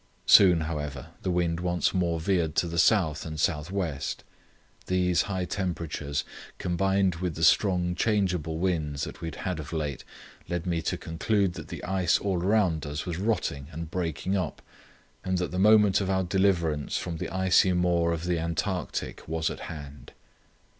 [0.25, 4.23] Soon, however, the wind once more veered to the south and south west.
[4.87, 6.23] These high temperatures,
[6.57, 10.03] combined with the strong changeable winds that we had had of late,
[10.49, 14.63] led me to conclude that the ice all around us was rotting and breaking up
[15.23, 19.51] and that the moment of our deliverance from the icy maw of the Antarctic was
[19.51, 20.13] at hand.